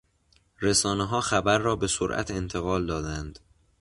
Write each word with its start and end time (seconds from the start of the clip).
رسانهها 0.61 1.21
خبر 1.21 1.57
را 1.57 1.75
به 1.75 1.87
سرعت 1.87 2.31
انتقال 2.31 2.85
دادند. 2.85 3.39